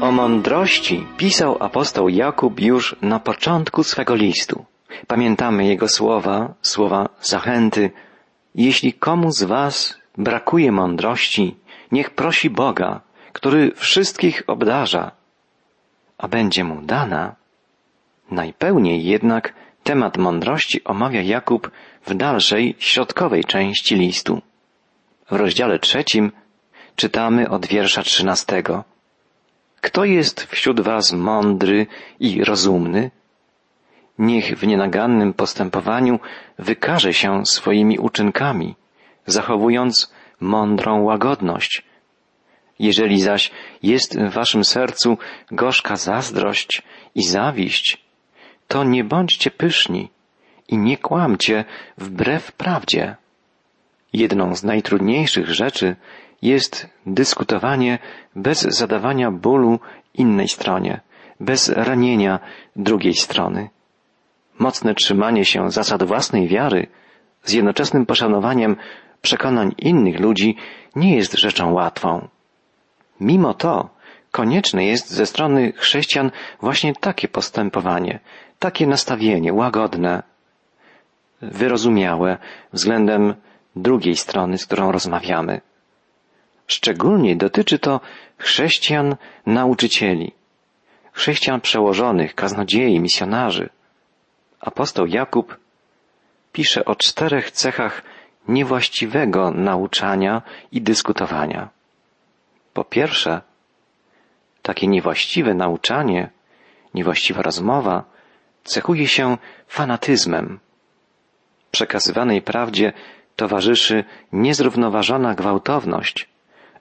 [0.00, 4.64] O mądrości pisał apostoł Jakub już na początku swego listu.
[5.06, 7.90] Pamiętamy jego słowa, słowa zachęty.
[8.54, 11.56] Jeśli komu z was brakuje mądrości,
[11.92, 13.00] niech prosi Boga,
[13.32, 15.10] który wszystkich obdarza,
[16.18, 17.34] a będzie mu dana.
[18.30, 21.70] Najpełniej jednak temat mądrości omawia Jakub
[22.06, 24.42] w dalszej, środkowej części listu.
[25.30, 26.32] W rozdziale trzecim
[26.96, 28.84] czytamy od wiersza trzynastego.
[29.80, 31.86] Kto jest wśród was mądry
[32.20, 33.10] i rozumny?
[34.18, 36.20] Niech w nienagannym postępowaniu
[36.58, 38.74] wykaże się swoimi uczynkami,
[39.26, 41.82] zachowując mądrą łagodność.
[42.78, 43.50] Jeżeli zaś
[43.82, 45.18] jest w waszym sercu
[45.50, 46.82] gorzka zazdrość
[47.14, 48.04] i zawiść,
[48.68, 50.10] to nie bądźcie pyszni
[50.68, 51.64] i nie kłamcie
[51.98, 53.16] wbrew prawdzie.
[54.12, 55.96] Jedną z najtrudniejszych rzeczy
[56.42, 57.98] jest dyskutowanie
[58.36, 59.80] bez zadawania bólu
[60.14, 61.00] innej stronie,
[61.40, 62.38] bez ranienia
[62.76, 63.70] drugiej strony.
[64.58, 66.86] Mocne trzymanie się zasad własnej wiary
[67.44, 68.76] z jednoczesnym poszanowaniem
[69.22, 70.56] przekonań innych ludzi
[70.96, 72.28] nie jest rzeczą łatwą.
[73.20, 73.88] Mimo to
[74.30, 78.20] konieczne jest ze strony chrześcijan właśnie takie postępowanie,
[78.58, 80.22] takie nastawienie łagodne,
[81.42, 82.38] wyrozumiałe
[82.72, 83.34] względem
[83.76, 85.60] drugiej strony, z którą rozmawiamy.
[86.68, 88.00] Szczególnie dotyczy to
[88.38, 89.16] chrześcijan
[89.46, 90.32] nauczycieli,
[91.12, 93.68] chrześcijan przełożonych, kaznodziei, misjonarzy.
[94.60, 95.56] Apostoł Jakub
[96.52, 98.02] pisze o czterech cechach
[98.48, 101.68] niewłaściwego nauczania i dyskutowania.
[102.72, 103.40] Po pierwsze,
[104.62, 106.30] takie niewłaściwe nauczanie,
[106.94, 108.04] niewłaściwa rozmowa
[108.64, 109.36] cechuje się
[109.68, 110.60] fanatyzmem.
[111.70, 112.92] Przekazywanej prawdzie
[113.36, 116.28] towarzyszy niezrównoważona gwałtowność,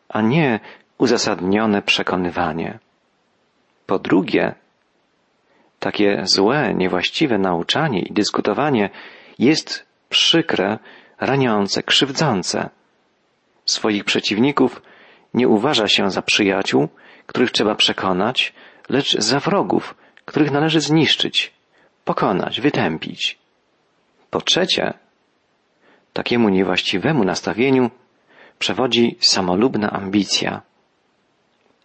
[0.10, 0.60] a nie
[0.98, 2.80] uzasadnione przekonywanie.
[3.86, 4.56] Po drugie,
[5.80, 8.90] takie złe, niewłaściwe nauczanie i dyskutowanie
[9.40, 10.80] jest przykre,
[11.20, 12.70] raniące, krzywdzące.
[13.66, 14.82] Swoich przeciwników
[15.34, 16.88] nie uważa się za przyjaciół,
[17.26, 18.54] których trzeba przekonać,
[18.90, 21.54] lecz za wrogów, których należy zniszczyć,
[22.06, 23.38] pokonać, wytępić.
[24.30, 24.94] Po trzecie,
[26.14, 27.92] takiemu niewłaściwemu nastawieniu
[28.60, 30.62] przewodzi samolubna ambicja.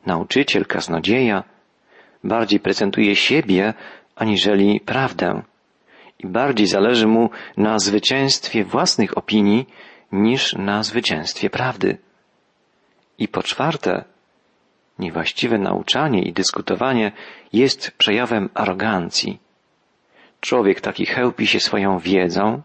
[0.06, 1.44] Nauczyciel, kaznodzieja
[2.24, 3.74] bardziej prezentuje siebie
[4.16, 5.42] aniżeli prawdę
[6.18, 9.66] i bardziej zależy mu na zwycięstwie własnych opinii
[10.12, 11.98] niż na zwycięstwie prawdy.
[13.18, 14.04] I po czwarte,
[14.98, 17.12] niewłaściwe nauczanie i dyskutowanie
[17.52, 19.38] jest przejawem arogancji.
[20.40, 22.62] Człowiek taki chełpi się swoją wiedzą,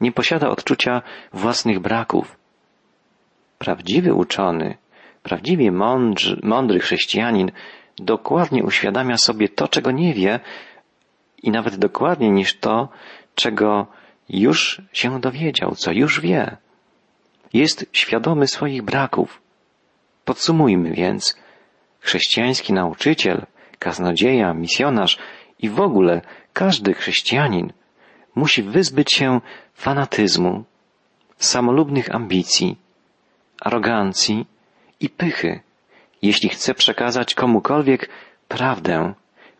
[0.00, 1.02] nie posiada odczucia
[1.32, 2.36] własnych braków.
[3.58, 4.76] Prawdziwy uczony,
[5.22, 7.50] prawdziwie mądry, mądry chrześcijanin
[7.98, 10.40] dokładnie uświadamia sobie to, czego nie wie
[11.42, 12.88] i nawet dokładniej niż to,
[13.34, 13.86] czego
[14.28, 16.56] już się dowiedział, co już wie.
[17.52, 19.42] Jest świadomy swoich braków.
[20.24, 21.36] Podsumujmy więc,
[22.00, 23.46] chrześcijański nauczyciel,
[23.78, 25.18] kaznodzieja, misjonarz
[25.58, 26.20] i w ogóle
[26.52, 27.72] każdy chrześcijanin
[28.34, 29.40] musi wyzbyć się
[29.74, 30.64] fanatyzmu,
[31.38, 32.76] samolubnych ambicji,
[33.60, 34.46] arogancji
[35.00, 35.60] i pychy,
[36.22, 38.08] jeśli chce przekazać komukolwiek
[38.48, 39.14] prawdę,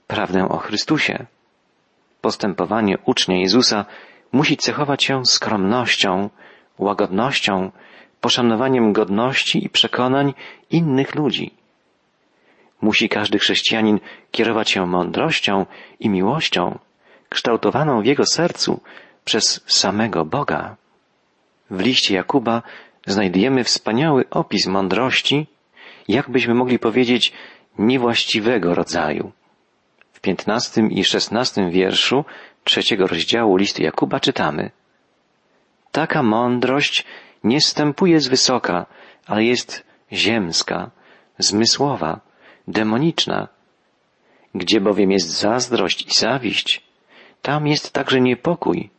[0.06, 1.26] prawdę o Chrystusie.
[2.20, 3.84] Postępowanie ucznia Jezusa
[4.32, 6.30] musi cechować się skromnością,
[6.78, 7.70] łagodnością,
[8.20, 10.34] poszanowaniem godności i przekonań
[10.70, 11.54] innych ludzi.
[12.80, 15.66] Musi każdy chrześcijanin kierować się mądrością
[16.00, 16.78] i miłością,
[17.28, 18.80] kształtowaną w jego sercu
[19.24, 20.76] przez samego Boga.
[21.70, 22.62] W liście Jakuba
[23.06, 25.46] znajdujemy wspaniały opis mądrości,
[26.08, 27.32] jakbyśmy mogli powiedzieć,
[27.78, 29.32] niewłaściwego rodzaju.
[30.12, 32.24] W piętnastym i szesnastym wierszu
[32.64, 34.70] trzeciego rozdziału listu Jakuba czytamy
[35.92, 37.04] Taka mądrość
[37.44, 38.86] nie stępuje z wysoka,
[39.26, 40.90] ale jest ziemska,
[41.38, 42.20] zmysłowa,
[42.68, 43.48] demoniczna.
[44.54, 46.82] Gdzie bowiem jest zazdrość i zawiść,
[47.42, 48.90] tam jest także niepokój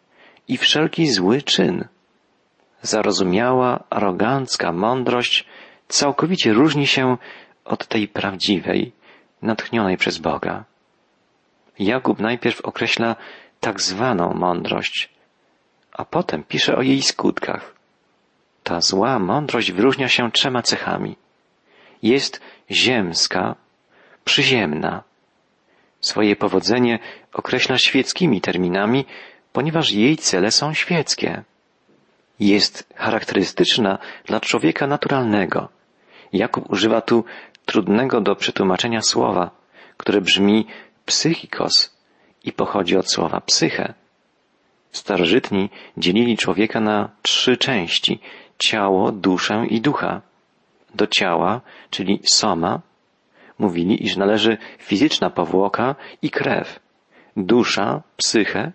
[0.48, 1.88] i wszelki zły czyn.
[2.82, 5.46] Zarozumiała, arogancka mądrość
[5.88, 7.18] całkowicie różni się
[7.66, 8.92] od tej prawdziwej,
[9.42, 10.64] natchnionej przez Boga.
[11.80, 13.16] Jakub najpierw określa
[13.60, 15.10] tak zwaną mądrość,
[15.92, 17.74] a potem pisze o jej skutkach.
[18.64, 21.16] Ta zła mądrość wyróżnia się trzema cechami.
[22.04, 22.42] Jest
[22.72, 23.56] ziemska,
[24.26, 25.04] przyziemna.
[26.02, 27.00] Swoje powodzenie
[27.34, 29.06] określa świeckimi terminami,
[29.54, 31.44] ponieważ jej cele są świeckie.
[32.40, 35.70] Jest charakterystyczna dla człowieka naturalnego.
[36.34, 37.24] Jakub używa tu
[37.66, 39.52] trudnego do przetłumaczenia słowa,
[39.98, 40.68] które brzmi
[41.06, 41.98] psychikos
[42.44, 43.94] i pochodzi od słowa psyche.
[44.92, 48.20] Starożytni dzielili człowieka na trzy części
[48.60, 50.22] ciało, duszę i ducha.
[50.96, 52.82] Do ciała, czyli soma,
[53.60, 56.80] mówili, iż należy fizyczna powłoka i krew.
[57.38, 58.72] Dusza, psyche,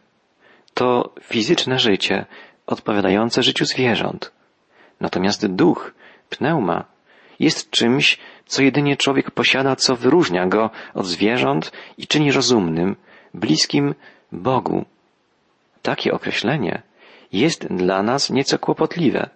[0.75, 2.27] to fizyczne życie,
[2.67, 4.33] odpowiadające życiu zwierząt.
[5.01, 5.95] Natomiast duch,
[6.31, 6.85] pneuma,
[7.41, 12.97] jest czymś, co jedynie człowiek posiada, co wyróżnia go od zwierząt i czyni rozumnym,
[13.35, 13.95] bliskim
[14.33, 14.85] Bogu.
[15.83, 16.83] Takie określenie
[17.33, 19.31] jest dla nas nieco kłopotliwe,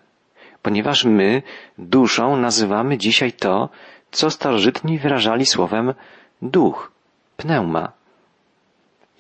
[0.63, 1.43] ponieważ my
[1.79, 3.69] duszą nazywamy dzisiaj to,
[4.11, 5.95] co starożytni wyrażali słowem
[6.43, 6.93] duch,
[7.37, 7.93] pneuma.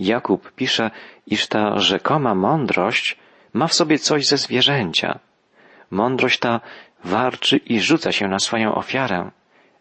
[0.01, 0.91] Jakub pisze,
[1.27, 3.19] iż ta rzekoma mądrość
[3.57, 5.19] ma w sobie coś ze zwierzęcia.
[5.91, 6.61] Mądrość ta
[7.05, 9.31] warczy i rzuca się na swoją ofiarę,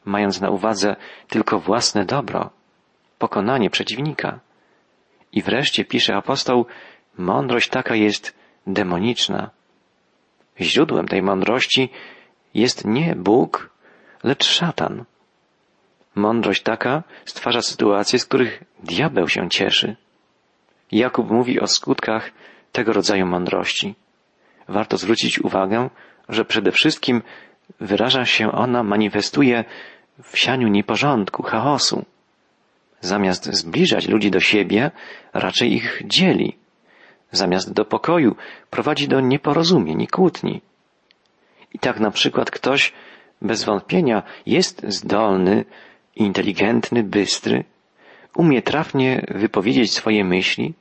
[0.06, 0.96] mając na uwadze
[1.28, 2.50] tylko własne dobro,
[3.20, 4.40] pokonanie przeciwnika.
[5.32, 6.66] I wreszcie pisze apostoł,
[7.18, 8.36] mądrość taka jest
[8.68, 9.50] demoniczna.
[10.62, 11.90] Źródłem tej mądrości
[12.54, 13.70] jest nie Bóg,
[14.24, 15.04] lecz szatan.
[16.16, 19.96] Mądrość taka stwarza sytuacje, z których diabeł się cieszy.
[20.92, 22.32] Jakub mówi o skutkach
[22.76, 23.96] tego rodzaju mądrości.
[24.68, 25.90] Warto zwrócić uwagę,
[26.30, 27.22] że przede wszystkim
[27.80, 29.64] wyraża się ona, manifestuje
[30.24, 32.06] w sianiu nieporządku, chaosu.
[33.02, 34.92] Zamiast zbliżać ludzi do siebie,
[35.34, 36.58] raczej ich dzieli.
[37.32, 38.36] Zamiast do pokoju,
[38.70, 40.62] prowadzi do nieporozumień i kłótni.
[41.74, 42.94] I tak na przykład ktoś
[43.42, 45.66] bez wątpienia jest zdolny,
[46.16, 47.64] inteligentny, bystry,
[48.36, 50.74] umie trafnie wypowiedzieć swoje myśli,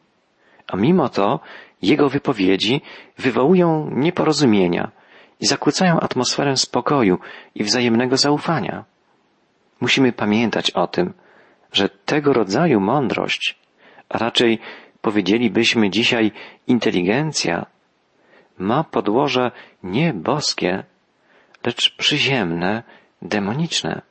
[0.67, 1.40] a mimo to
[1.85, 2.81] jego wypowiedzi
[3.19, 4.91] wywołują nieporozumienia
[5.41, 7.19] i zakłócają atmosferę spokoju
[7.55, 8.85] i wzajemnego zaufania.
[9.81, 11.13] Musimy pamiętać o tym,
[11.73, 13.59] że tego rodzaju mądrość,
[14.09, 14.59] a raczej
[15.01, 16.33] powiedzielibyśmy dzisiaj
[16.67, 17.67] inteligencja,
[18.59, 19.51] ma podłoże
[19.83, 20.85] nie boskie,
[21.65, 22.83] lecz przyziemne,
[23.23, 24.03] demoniczne.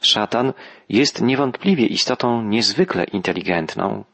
[0.00, 0.52] Szatan
[0.88, 4.04] jest niewątpliwie istotą niezwykle inteligentną,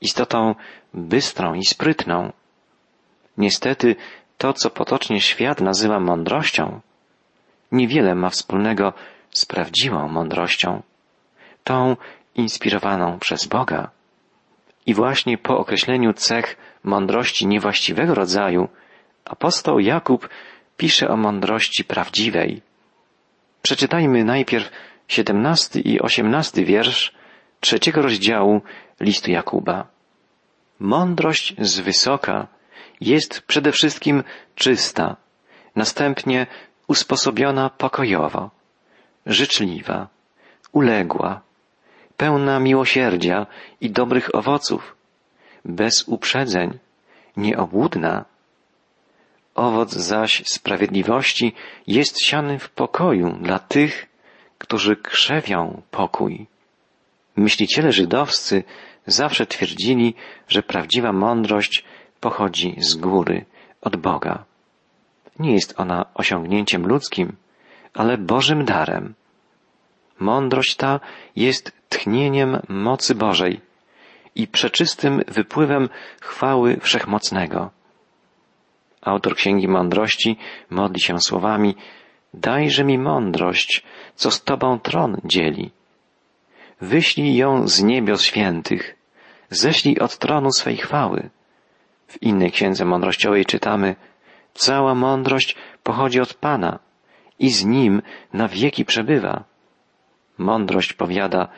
[0.00, 0.54] istotą
[0.94, 2.32] bystrą i sprytną.
[3.38, 3.96] Niestety
[4.38, 6.80] to, co potocznie świat nazywa mądrością,
[7.72, 8.92] niewiele ma wspólnego
[9.30, 10.82] z prawdziwą mądrością,
[11.64, 11.96] tą
[12.34, 13.90] inspirowaną przez Boga.
[14.86, 18.68] I właśnie po określeniu cech mądrości niewłaściwego rodzaju,
[19.24, 20.28] apostoł Jakub
[20.76, 22.62] pisze o mądrości prawdziwej.
[23.62, 24.70] Przeczytajmy najpierw
[25.08, 27.12] siedemnasty i osiemnasty wiersz
[27.60, 28.62] trzeciego rozdziału
[29.00, 29.86] listu Jakuba.
[30.80, 32.46] Mądrość z wysoka
[33.00, 34.22] jest przede wszystkim
[34.54, 35.16] czysta,
[35.76, 36.46] następnie
[36.86, 38.50] usposobiona pokojowo,
[39.26, 40.08] życzliwa,
[40.72, 41.40] uległa,
[42.16, 43.46] pełna miłosierdzia
[43.80, 44.96] i dobrych owoców,
[45.64, 46.78] bez uprzedzeń,
[47.36, 48.24] nieobłudna.
[49.54, 51.54] Owoc zaś sprawiedliwości
[51.86, 54.06] jest siany w pokoju dla tych,
[54.58, 56.46] którzy krzewią pokój.
[57.36, 58.64] Myśliciele żydowscy
[59.06, 60.14] zawsze twierdzili,
[60.48, 61.84] że prawdziwa mądrość
[62.20, 63.44] pochodzi z góry,
[63.80, 64.44] od Boga.
[65.38, 67.36] Nie jest ona osiągnięciem ludzkim,
[67.94, 69.14] ale Bożym darem.
[70.18, 71.00] Mądrość ta
[71.36, 73.60] jest tchnieniem mocy Bożej
[74.34, 75.88] i przeczystym wypływem
[76.20, 77.70] chwały Wszechmocnego.
[79.00, 80.36] Autor Księgi Mądrości
[80.70, 81.74] modli się słowami
[82.34, 83.82] Dajże mi mądrość,
[84.14, 85.70] co z Tobą tron dzieli.
[86.80, 88.96] Wyślij ją z niebios świętych,
[89.50, 91.30] ześlij od tronu swej chwały.
[92.06, 93.96] W innej księdze mądrościowej czytamy
[94.54, 96.78] Cała mądrość pochodzi od Pana
[97.38, 99.44] i z Nim na wieki przebywa.
[100.38, 101.48] Mądrość powiada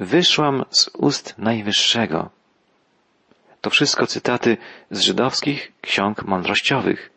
[0.00, 2.30] Wyszłam z ust Najwyższego.
[3.60, 4.56] To wszystko cytaty
[4.90, 7.10] z żydowskich ksiąg mądrościowych.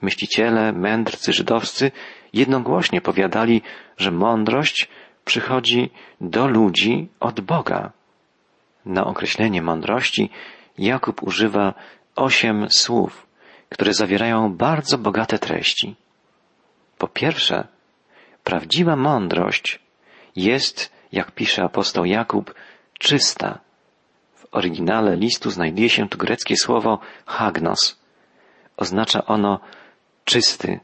[0.00, 1.90] Myśliciele, mędrcy żydowscy
[2.32, 3.62] jednogłośnie powiadali,
[3.96, 4.88] że mądrość
[5.24, 7.92] przychodzi do ludzi od Boga.
[8.86, 10.30] Na określenie mądrości
[10.78, 11.74] Jakub używa
[12.16, 13.26] osiem słów,
[13.68, 15.96] które zawierają bardzo bogate treści.
[16.98, 17.68] Po pierwsze,
[18.44, 19.80] prawdziwa mądrość
[20.36, 22.54] jest, jak pisze apostoł Jakub,
[22.98, 23.58] czysta.
[24.34, 28.00] W oryginale listu znajduje się tu greckie słowo hagnos.
[28.76, 29.60] Oznacza ono
[30.24, 30.80] czysty.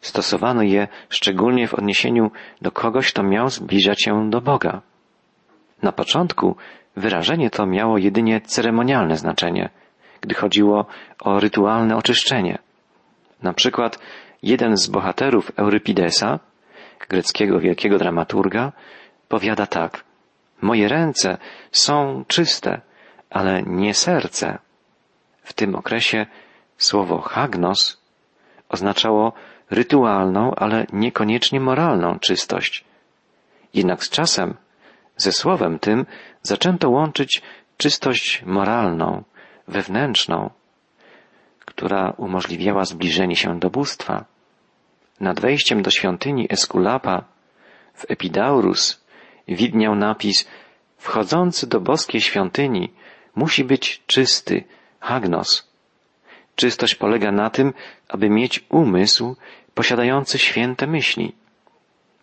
[0.00, 2.30] Stosowano je szczególnie w odniesieniu
[2.62, 4.82] do kogoś, kto miał zbliżać się do Boga.
[5.82, 6.56] Na początku
[6.96, 9.70] wyrażenie to miało jedynie ceremonialne znaczenie,
[10.20, 10.86] gdy chodziło
[11.20, 12.58] o rytualne oczyszczenie.
[13.42, 13.98] Na przykład
[14.42, 16.38] jeden z bohaterów Eurypidesa
[17.08, 18.72] greckiego wielkiego dramaturga,
[19.28, 20.04] powiada tak.
[20.60, 21.38] Moje ręce
[21.72, 22.80] są czyste,
[23.30, 24.58] ale nie serce.
[25.42, 26.26] W tym okresie
[26.76, 28.02] słowo hagnos
[28.68, 29.32] oznaczało
[29.70, 32.84] rytualną, ale niekoniecznie moralną czystość.
[33.74, 34.54] Jednak z czasem,
[35.16, 36.06] ze słowem tym,
[36.42, 37.42] zaczęto łączyć
[37.76, 39.22] czystość moralną,
[39.68, 40.50] wewnętrzną,
[41.60, 44.24] która umożliwiała zbliżenie się do bóstwa.
[45.20, 47.24] Nad wejściem do świątyni Eskulapa
[47.94, 49.04] w Epidaurus
[49.48, 50.48] widniał napis
[50.98, 52.92] Wchodzący do boskiej świątyni
[53.34, 54.64] musi być czysty,
[55.00, 55.68] hagnos.
[56.56, 57.72] Czystość polega na tym,
[58.08, 59.36] aby mieć umysł
[59.78, 61.32] posiadający święte myśli.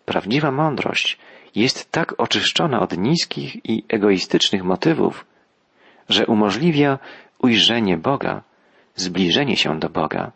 [0.04, 1.18] Prawdziwa mądrość
[1.54, 5.26] jest tak oczyszczona od niskich i egoistycznych motywów,
[6.08, 6.98] że umożliwia
[7.38, 8.42] ujrzenie Boga,
[8.94, 10.32] zbliżenie się do Boga.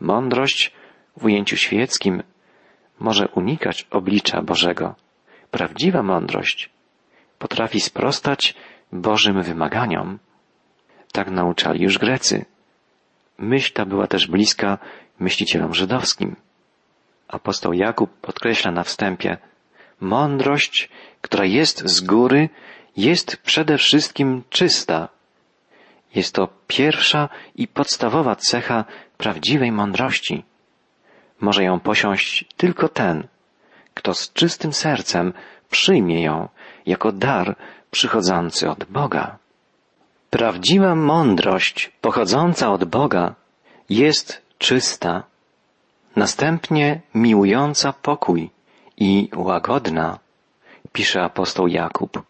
[0.00, 0.72] Mądrość
[1.16, 2.22] w ujęciu świeckim
[3.00, 4.94] może unikać oblicza Bożego.
[5.50, 6.70] Prawdziwa mądrość
[7.38, 8.54] potrafi sprostać
[8.92, 10.18] Bożym wymaganiom.
[11.12, 12.44] Tak nauczali już Grecy.
[13.38, 14.78] Myśl ta była też bliska
[15.18, 16.36] myślicielom żydowskim.
[17.28, 19.36] Apostoł Jakub podkreśla na wstępie,
[20.00, 20.88] mądrość,
[21.20, 22.48] która jest z góry,
[22.96, 25.08] jest przede wszystkim czysta.
[26.14, 28.84] Jest to pierwsza i podstawowa cecha
[29.16, 30.44] prawdziwej mądrości.
[31.40, 33.26] Może ją posiąść tylko ten,
[33.94, 35.32] kto z czystym sercem
[35.70, 36.48] przyjmie ją
[36.86, 37.56] jako dar
[37.90, 39.38] przychodzący od Boga.
[40.30, 43.34] Prawdziwa mądrość pochodząca od Boga
[43.88, 45.22] jest czysta,
[46.16, 48.50] następnie miłująca pokój
[48.96, 50.18] i łagodna,
[50.92, 52.22] pisze apostoł Jakub.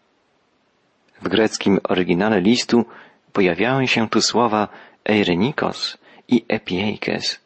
[1.21, 2.85] W greckim oryginale listu
[3.33, 4.67] pojawiają się tu słowa
[5.05, 5.97] eirenikos
[6.27, 7.39] i epieikes.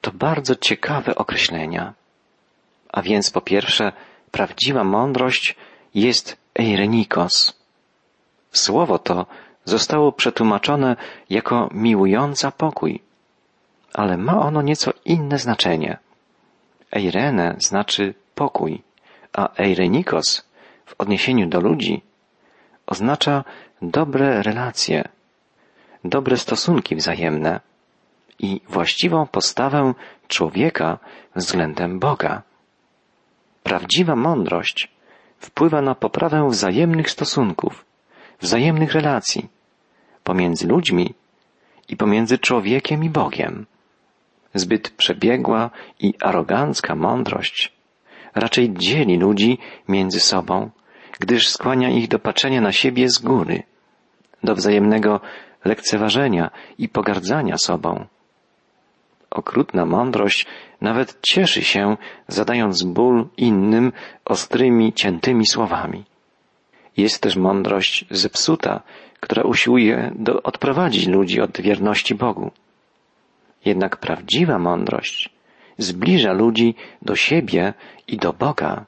[0.00, 1.94] To bardzo ciekawe określenia.
[2.92, 3.92] A więc po pierwsze,
[4.30, 5.56] prawdziwa mądrość
[5.94, 7.52] jest eirenikos.
[8.52, 9.26] Słowo to
[9.64, 10.96] zostało przetłumaczone
[11.30, 13.00] jako miłująca pokój,
[13.92, 15.98] ale ma ono nieco inne znaczenie.
[16.92, 18.82] Eirene znaczy pokój,
[19.32, 20.48] a eirenikos
[20.86, 22.02] w odniesieniu do ludzi
[22.86, 23.44] oznacza
[23.82, 25.08] dobre relacje,
[26.04, 27.60] dobre stosunki wzajemne
[28.38, 29.94] i właściwą postawę
[30.28, 30.98] człowieka
[31.36, 32.42] względem Boga.
[33.62, 34.88] Prawdziwa mądrość
[35.38, 37.84] wpływa na poprawę wzajemnych stosunków,
[38.40, 39.48] wzajemnych relacji
[40.24, 41.14] pomiędzy ludźmi
[41.88, 43.66] i pomiędzy człowiekiem i Bogiem.
[44.54, 47.72] Zbyt przebiegła i arogancka mądrość
[48.34, 50.70] raczej dzieli ludzi między sobą,
[51.20, 53.62] gdyż skłania ich do patrzenia na siebie z góry,
[54.42, 55.20] do wzajemnego
[55.64, 58.06] lekceważenia i pogardzania sobą.
[59.30, 60.46] Okrutna mądrość
[60.80, 61.96] nawet cieszy się,
[62.28, 63.92] zadając ból innym
[64.24, 66.04] ostrymi, ciętymi słowami.
[66.96, 68.82] Jest też mądrość zepsuta,
[69.20, 72.50] która usiłuje do, odprowadzić ludzi od wierności Bogu.
[73.64, 75.30] Jednak prawdziwa mądrość
[75.78, 77.74] zbliża ludzi do siebie
[78.08, 78.86] i do Boga.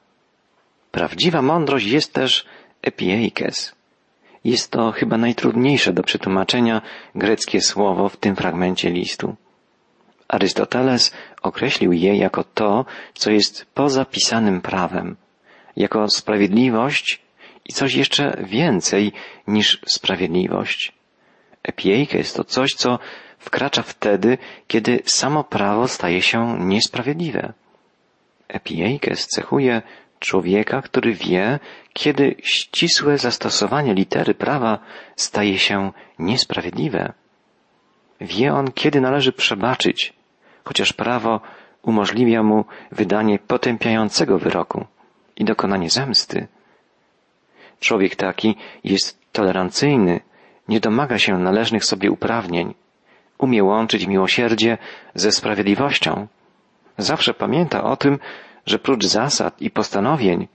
[0.91, 2.45] Prawdziwa mądrość jest też
[2.81, 3.75] epieikes.
[4.43, 6.81] Jest to chyba najtrudniejsze do przetłumaczenia
[7.15, 9.35] greckie słowo w tym fragmencie listu.
[10.27, 15.15] Arystoteles określił je jako to, co jest poza pisanym prawem,
[15.75, 17.21] jako sprawiedliwość
[17.65, 19.11] i coś jeszcze więcej
[19.47, 20.91] niż sprawiedliwość.
[21.63, 22.99] Epieikes to coś, co
[23.39, 27.53] wkracza wtedy, kiedy samo prawo staje się niesprawiedliwe.
[28.47, 29.81] Epieikes cechuje
[30.19, 31.59] człowieka, który wie,
[31.93, 34.79] kiedy ścisłe zastosowanie litery prawa
[35.15, 37.13] staje się niesprawiedliwe.
[38.21, 40.13] Wie on, kiedy należy przebaczyć,
[40.63, 41.41] chociaż prawo
[41.81, 44.85] umożliwia mu wydanie potępiającego wyroku
[45.35, 46.47] i dokonanie zemsty.
[47.79, 50.19] Człowiek taki jest tolerancyjny,
[50.67, 52.73] nie domaga się należnych sobie uprawnień,
[53.37, 54.77] umie łączyć miłosierdzie
[55.15, 56.27] ze sprawiedliwością.
[56.97, 58.19] Zawsze pamięta o tym,
[58.65, 60.47] że prócz zasad i postanowień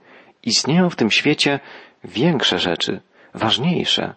[0.43, 1.59] istnieją w tym świecie
[2.03, 3.01] większe rzeczy,
[3.33, 4.15] ważniejsze.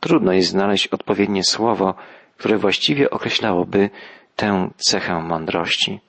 [0.00, 1.94] Trudno jest znaleźć odpowiednie słowo,
[2.36, 3.90] które właściwie określałoby
[4.36, 6.00] tę cechę mądrości.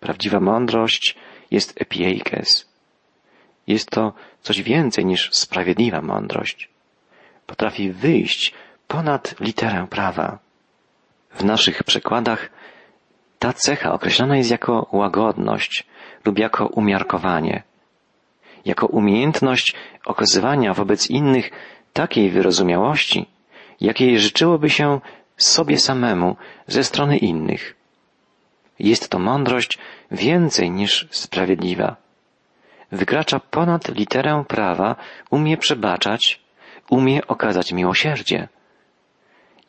[0.00, 1.16] Prawdziwa mądrość
[1.50, 2.68] jest epieikes.
[3.66, 4.12] Jest to
[4.42, 6.73] coś więcej niż sprawiedliwa mądrość.
[7.46, 8.54] Potrafi wyjść
[8.88, 10.38] ponad literę prawa.
[11.30, 12.50] W naszych przekładach
[13.38, 15.84] ta cecha określona jest jako łagodność
[16.24, 17.62] lub jako umiarkowanie,
[18.64, 19.74] jako umiejętność
[20.04, 21.50] okazywania wobec innych
[21.92, 23.26] takiej wyrozumiałości,
[23.80, 25.00] jakiej życzyłoby się
[25.36, 26.36] sobie samemu
[26.66, 27.76] ze strony innych.
[28.78, 29.78] Jest to mądrość
[30.10, 31.96] więcej niż sprawiedliwa.
[32.92, 34.96] Wykracza ponad literę prawa,
[35.30, 36.43] umie przebaczać,
[36.90, 38.48] umie okazać miłosierdzie.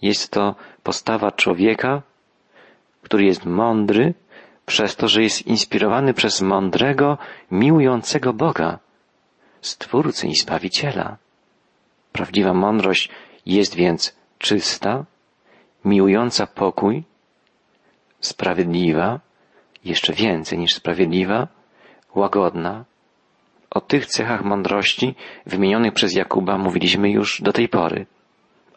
[0.02, 2.02] Jest to postawa człowieka,
[3.02, 4.14] który jest mądry,
[4.66, 7.18] przez to, że jest inspirowany przez mądrego,
[7.52, 8.80] miłującego Boga,
[9.62, 11.18] Stwórcy i Zbawiciela.
[12.12, 13.10] Prawdziwa mądrość
[13.46, 15.06] jest więc czysta,
[15.86, 17.04] miłująca pokój,
[18.20, 19.20] sprawiedliwa,
[19.86, 21.48] jeszcze więcej niż sprawiedliwa,
[22.16, 22.86] łagodna.
[23.76, 25.16] O tych cechach mądrości
[25.46, 28.06] wymienionych przez Jakuba mówiliśmy już do tej pory.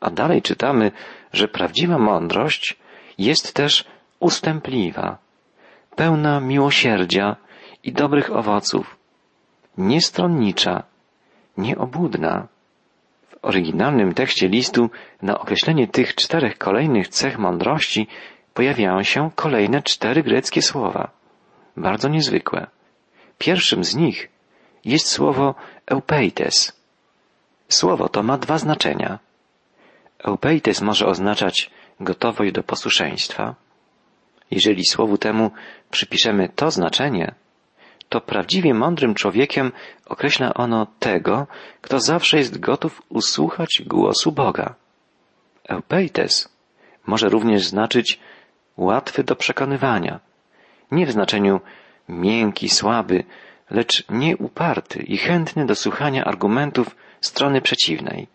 [0.00, 0.92] A dalej czytamy,
[1.32, 2.76] że prawdziwa mądrość
[3.18, 3.84] jest też
[4.20, 5.18] ustępliwa,
[5.96, 7.36] pełna miłosierdzia
[7.84, 8.96] i dobrych owoców,
[9.78, 10.82] niestronnicza,
[11.56, 12.46] nieobłudna.
[13.28, 14.90] W oryginalnym tekście listu
[15.22, 18.06] na określenie tych czterech kolejnych cech mądrości
[18.54, 21.10] pojawiają się kolejne cztery greckie słowa,
[21.76, 22.66] bardzo niezwykłe.
[23.38, 24.37] Pierwszym z nich
[24.84, 25.54] jest słowo
[25.86, 26.72] eupeites.
[27.68, 29.18] Słowo to ma dwa znaczenia.
[30.18, 31.70] Eupeites może oznaczać
[32.00, 33.54] gotowość do posłuszeństwa.
[34.50, 35.50] Jeżeli słowu temu
[35.90, 37.34] przypiszemy to znaczenie,
[38.08, 39.72] to prawdziwie mądrym człowiekiem
[40.06, 41.46] określa ono tego,
[41.80, 44.74] kto zawsze jest gotów usłuchać głosu Boga.
[45.68, 46.48] Eupeites
[47.06, 48.18] może również znaczyć
[48.76, 50.20] łatwy do przekonywania,
[50.90, 51.60] nie w znaczeniu
[52.08, 53.24] miękki, słaby,
[53.70, 58.26] lecz nieuparty i chętny do słuchania argumentów strony przeciwnej.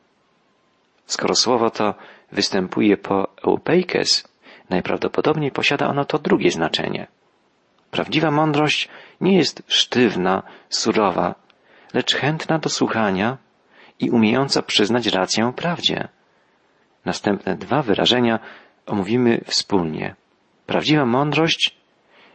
[1.06, 1.94] Skoro słowo to
[2.32, 4.28] występuje po eupeikes,
[4.70, 7.08] najprawdopodobniej posiada ono to drugie znaczenie.
[7.92, 8.90] Prawdziwa mądrość
[9.22, 11.36] nie jest sztywna, surowa,
[11.94, 13.38] lecz chętna do słuchania
[14.00, 16.08] i umiejąca przyznać rację prawdzie.
[17.06, 18.40] Następne dwa wyrażenia
[18.86, 20.16] omówimy wspólnie.
[20.66, 21.78] Prawdziwa mądrość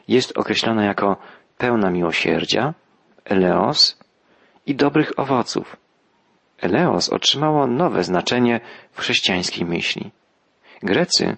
[0.08, 1.16] jest określona jako
[1.58, 2.74] pełna miłosierdzia,
[3.28, 3.98] eleos
[4.66, 5.76] i dobrych owoców.
[6.58, 8.60] Eleos otrzymało nowe znaczenie
[8.92, 10.10] w chrześcijańskiej myśli.
[10.82, 11.36] Grecy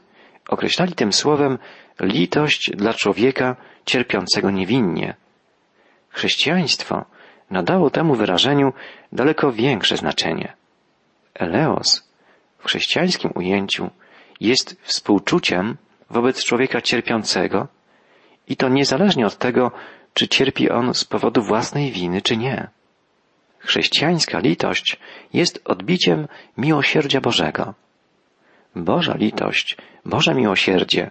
[0.48, 1.58] określali tym słowem
[2.00, 5.14] litość dla człowieka cierpiącego niewinnie.
[6.08, 7.04] Chrześcijaństwo
[7.50, 8.72] nadało temu wyrażeniu
[9.12, 10.52] daleko większe znaczenie.
[11.34, 12.10] Eleos
[12.58, 13.90] w chrześcijańskim ujęciu
[14.40, 15.76] jest współczuciem
[16.10, 17.68] wobec człowieka cierpiącego
[18.48, 19.72] i to niezależnie od tego,
[20.14, 22.68] czy cierpi on z powodu własnej winy, czy nie.
[23.58, 24.96] Chrześcijańska litość
[25.32, 27.74] jest odbiciem miłosierdzia Bożego.
[28.76, 31.10] Boża litość, Boże miłosierdzie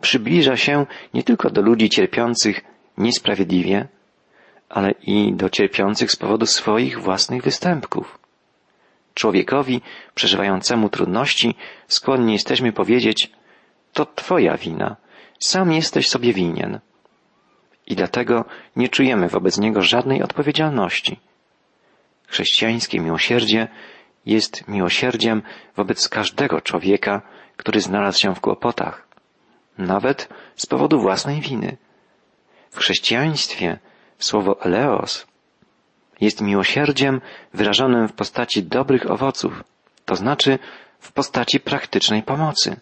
[0.00, 2.64] przybliża się nie tylko do ludzi cierpiących
[2.98, 3.88] niesprawiedliwie,
[4.68, 8.18] ale i do cierpiących z powodu swoich własnych występków.
[9.14, 9.80] Człowiekowi
[10.14, 11.54] przeżywającemu trudności
[11.88, 13.30] skłonni jesteśmy powiedzieć,
[13.92, 14.96] to Twoja wina,
[15.38, 16.80] sam jesteś sobie winien.
[17.88, 18.44] I dlatego
[18.76, 21.20] nie czujemy wobec niego żadnej odpowiedzialności.
[22.26, 23.68] Chrześcijańskie miłosierdzie
[24.26, 25.42] jest miłosierdziem
[25.76, 27.22] wobec każdego człowieka,
[27.56, 29.08] który znalazł się w kłopotach,
[29.78, 31.76] nawet z powodu własnej winy.
[32.70, 33.78] W chrześcijaństwie
[34.18, 35.26] słowo eleos
[36.20, 37.20] jest miłosierdziem
[37.54, 39.64] wyrażonym w postaci dobrych owoców,
[40.04, 40.58] to znaczy
[41.00, 42.76] w postaci praktycznej pomocy.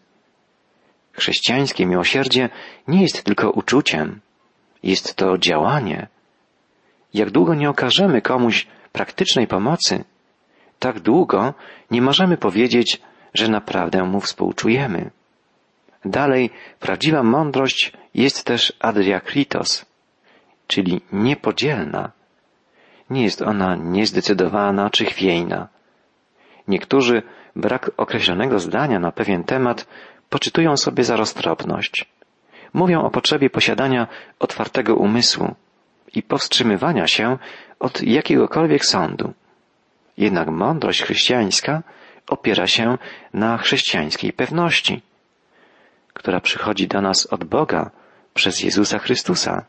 [1.13, 2.49] Chrześcijańskie miłosierdzie
[2.89, 4.21] nie jest tylko uczuciem,
[4.87, 6.07] jest to działanie.
[7.15, 10.05] Jak długo nie okażemy komuś praktycznej pomocy,
[10.79, 11.55] tak długo
[11.91, 13.01] nie możemy powiedzieć,
[13.35, 15.11] że naprawdę mu współczujemy.
[16.05, 19.87] Dalej, prawdziwa mądrość jest też adriakritos,
[20.67, 22.13] czyli niepodzielna.
[23.11, 25.69] Nie jest ona niezdecydowana czy chwiejna.
[26.69, 27.23] Niektórzy
[27.57, 29.87] brak określonego zdania na pewien temat
[30.31, 32.16] poczytują sobie za roztropność.
[32.75, 34.07] Mówią o potrzebie posiadania
[34.39, 35.55] otwartego umysłu
[36.15, 37.39] i powstrzymywania się
[37.81, 39.33] od jakiegokolwiek sądu.
[40.17, 41.83] Jednak mądrość chrześcijańska
[42.29, 42.99] opiera się
[43.35, 45.03] na chrześcijańskiej pewności,
[46.15, 47.91] która przychodzi do nas od Boga
[48.35, 49.65] przez Jezusa Chrystusa.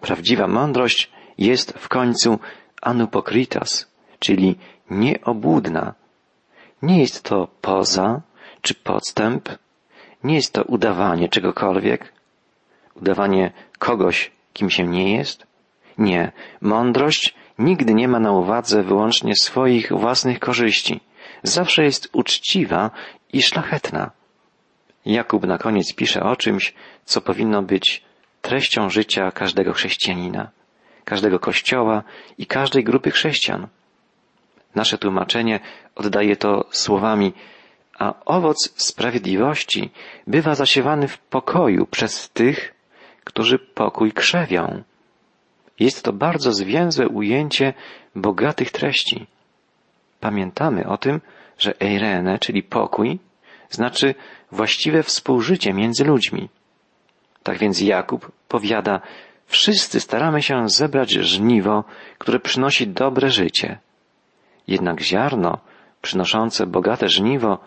[0.00, 2.38] Prawdziwa mądrość jest w końcu
[2.82, 3.86] anupokritos,
[4.18, 4.58] czyli
[4.90, 5.94] nieobłudna.
[6.82, 8.20] Nie jest to poza
[8.62, 9.48] czy podstęp,
[10.24, 12.12] nie jest to udawanie czegokolwiek,
[12.94, 15.46] udawanie kogoś, kim się nie jest.
[15.98, 21.00] Nie, mądrość nigdy nie ma na uwadze wyłącznie swoich własnych korzyści.
[21.42, 22.90] Zawsze jest uczciwa
[23.32, 24.10] i szlachetna.
[25.06, 28.04] Jakub na koniec pisze o czymś, co powinno być
[28.42, 30.50] treścią życia każdego chrześcijanina,
[31.04, 32.02] każdego kościoła
[32.38, 33.66] i każdej grupy chrześcijan.
[34.74, 35.60] Nasze tłumaczenie
[35.94, 37.32] oddaje to słowami,
[37.98, 39.90] a owoc sprawiedliwości
[40.26, 42.74] bywa zasiewany w pokoju przez tych,
[43.24, 44.82] którzy pokój krzewią.
[45.80, 47.74] Jest to bardzo zwięzłe ujęcie
[48.14, 49.26] bogatych treści.
[50.20, 51.20] Pamiętamy o tym,
[51.58, 53.18] że eirene, czyli pokój,
[53.70, 54.14] znaczy
[54.52, 56.48] właściwe współżycie między ludźmi.
[57.42, 59.00] Tak więc Jakub powiada,
[59.46, 61.84] wszyscy staramy się zebrać żniwo,
[62.18, 63.78] które przynosi dobre życie.
[64.68, 65.58] Jednak ziarno,
[66.02, 67.58] przynoszące bogate żniwo,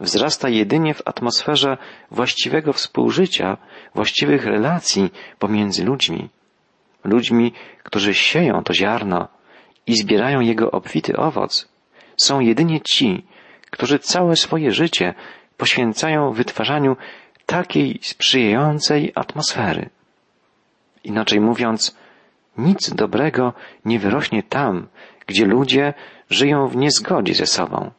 [0.00, 1.76] wzrasta jedynie w atmosferze
[2.10, 3.56] właściwego współżycia,
[3.94, 6.28] właściwych relacji pomiędzy ludźmi.
[7.04, 9.28] Ludźmi, którzy sieją to ziarno
[9.86, 11.68] i zbierają jego obfity owoc,
[12.16, 13.26] są jedynie ci,
[13.70, 15.14] którzy całe swoje życie
[15.56, 16.96] poświęcają wytwarzaniu
[17.46, 19.90] takiej sprzyjającej atmosfery.
[21.04, 21.96] Inaczej mówiąc,
[22.58, 23.52] nic dobrego
[23.84, 24.88] nie wyrośnie tam,
[25.26, 25.94] gdzie ludzie
[26.30, 27.90] żyją w niezgodzie ze sobą.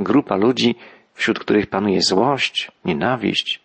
[0.00, 0.74] Grupa ludzi,
[1.14, 3.60] wśród których panuje złość, nienawiść,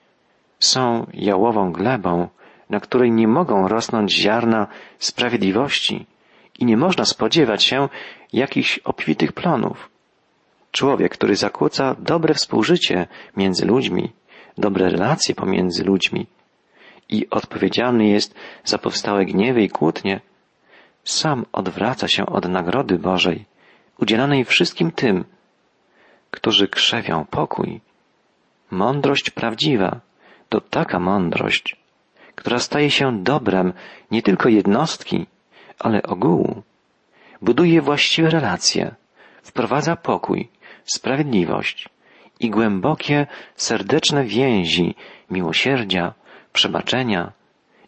[0.60, 2.28] są jałową glebą,
[2.70, 4.68] na której nie mogą rosnąć ziarna
[5.00, 6.06] sprawiedliwości
[6.60, 7.90] i nie można spodziewać się
[8.34, 9.90] jakichś obfitych plonów.
[10.72, 14.12] Człowiek, który zakłóca dobre współżycie między ludźmi,
[14.58, 16.28] dobre relacje pomiędzy ludźmi
[17.10, 20.22] i odpowiedzialny jest za powstałe gniewy i kłótnie,
[21.04, 23.46] sam odwraca się od nagrody Bożej,
[24.00, 25.26] udzielanej wszystkim tym,
[26.36, 27.82] którzy krzewią pokój.
[28.72, 30.00] Mądrość prawdziwa
[30.50, 31.76] to taka mądrość,
[32.36, 33.74] która staje się dobrem
[34.12, 35.26] nie tylko jednostki,
[35.80, 36.64] ale ogółu.
[37.42, 38.96] Buduje właściwe relacje,
[39.44, 40.50] wprowadza pokój,
[40.86, 41.90] sprawiedliwość
[42.40, 44.96] i głębokie, serdeczne więzi
[45.30, 46.14] miłosierdzia,
[46.54, 47.32] przebaczenia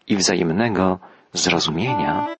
[0.07, 0.99] i wzajemnego
[1.33, 2.37] zrozumienia.